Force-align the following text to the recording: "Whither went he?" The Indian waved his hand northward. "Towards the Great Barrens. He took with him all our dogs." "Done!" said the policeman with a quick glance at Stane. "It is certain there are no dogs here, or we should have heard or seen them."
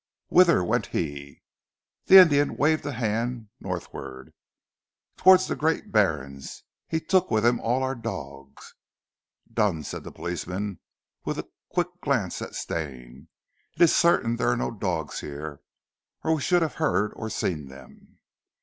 "Whither 0.29 0.63
went 0.63 0.87
he?" 0.87 1.43
The 2.07 2.17
Indian 2.17 2.57
waved 2.57 2.83
his 2.85 2.95
hand 2.95 3.49
northward. 3.59 4.33
"Towards 5.15 5.45
the 5.45 5.55
Great 5.55 5.91
Barrens. 5.91 6.63
He 6.87 6.99
took 6.99 7.29
with 7.29 7.45
him 7.45 7.59
all 7.59 7.83
our 7.83 7.93
dogs." 7.93 8.73
"Done!" 9.53 9.83
said 9.83 10.03
the 10.03 10.11
policeman 10.11 10.79
with 11.23 11.37
a 11.37 11.51
quick 11.69 11.89
glance 12.01 12.41
at 12.41 12.55
Stane. 12.55 13.27
"It 13.75 13.81
is 13.83 13.95
certain 13.95 14.37
there 14.37 14.49
are 14.49 14.57
no 14.57 14.71
dogs 14.71 15.19
here, 15.19 15.61
or 16.23 16.33
we 16.33 16.41
should 16.41 16.63
have 16.63 16.73
heard 16.81 17.13
or 17.15 17.29
seen 17.29 17.67
them." 17.67 18.17